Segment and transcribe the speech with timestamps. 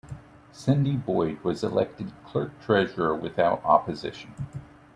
[0.51, 4.33] Cindee Boyd was elected clerk-treasurer without opposition.